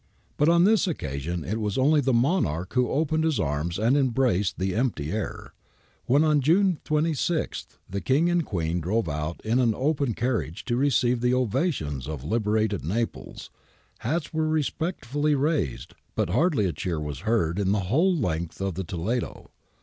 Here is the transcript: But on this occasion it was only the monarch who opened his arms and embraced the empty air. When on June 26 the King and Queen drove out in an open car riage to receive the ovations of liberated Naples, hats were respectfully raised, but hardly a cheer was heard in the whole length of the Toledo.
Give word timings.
But 0.35 0.49
on 0.49 0.63
this 0.63 0.87
occasion 0.87 1.43
it 1.43 1.59
was 1.59 1.77
only 1.77 2.01
the 2.01 2.11
monarch 2.11 2.73
who 2.73 2.89
opened 2.89 3.23
his 3.23 3.39
arms 3.39 3.77
and 3.77 3.95
embraced 3.95 4.57
the 4.57 4.73
empty 4.73 5.11
air. 5.11 5.53
When 6.05 6.23
on 6.23 6.41
June 6.41 6.79
26 6.85 7.67
the 7.87 8.01
King 8.01 8.27
and 8.27 8.43
Queen 8.43 8.81
drove 8.81 9.07
out 9.07 9.39
in 9.45 9.59
an 9.59 9.75
open 9.75 10.15
car 10.15 10.41
riage 10.41 10.63
to 10.63 10.75
receive 10.75 11.21
the 11.21 11.35
ovations 11.35 12.07
of 12.07 12.23
liberated 12.23 12.83
Naples, 12.83 13.51
hats 13.99 14.33
were 14.33 14.47
respectfully 14.49 15.35
raised, 15.35 15.93
but 16.15 16.29
hardly 16.31 16.65
a 16.65 16.73
cheer 16.73 16.99
was 16.99 17.19
heard 17.19 17.59
in 17.59 17.71
the 17.71 17.81
whole 17.81 18.17
length 18.17 18.59
of 18.59 18.73
the 18.73 18.83
Toledo. 18.83 19.51